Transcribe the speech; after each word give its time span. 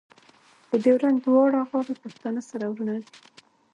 د 0.69 0.71
ډیورنډ 0.83 1.17
دواړه 1.25 1.59
غاړې 1.69 1.93
پښتانه 2.03 2.41
سره 2.49 2.65
ورونه 2.71 2.93
دي. 3.03 3.11